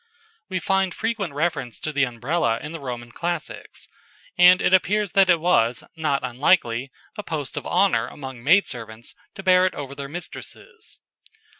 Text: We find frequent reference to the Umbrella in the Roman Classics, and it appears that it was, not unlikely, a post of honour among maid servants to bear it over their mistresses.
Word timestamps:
We 0.49 0.57
find 0.57 0.95
frequent 0.95 1.35
reference 1.35 1.79
to 1.81 1.93
the 1.93 2.05
Umbrella 2.05 2.57
in 2.59 2.71
the 2.71 2.79
Roman 2.79 3.11
Classics, 3.11 3.87
and 4.35 4.59
it 4.59 4.73
appears 4.73 5.11
that 5.11 5.29
it 5.29 5.39
was, 5.39 5.83
not 5.95 6.23
unlikely, 6.23 6.91
a 7.17 7.21
post 7.21 7.55
of 7.55 7.67
honour 7.67 8.07
among 8.07 8.41
maid 8.43 8.65
servants 8.65 9.13
to 9.35 9.43
bear 9.43 9.67
it 9.67 9.75
over 9.75 9.93
their 9.93 10.09
mistresses. 10.09 10.97